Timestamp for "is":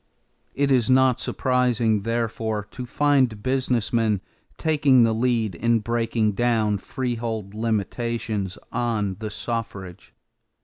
0.71-0.89